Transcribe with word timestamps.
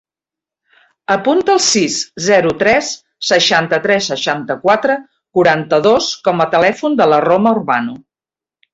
Apunta 1.15 1.53
el 1.55 1.61
sis, 1.65 1.97
zero, 2.29 2.55
tres, 2.63 2.89
seixanta-tres, 3.33 4.09
seixanta-quatre, 4.15 4.99
quaranta-dos 5.41 6.11
com 6.29 6.45
a 6.49 6.53
telèfon 6.59 7.03
de 7.05 7.13
la 7.15 7.25
Roma 7.31 7.57
Urbano. 7.61 7.99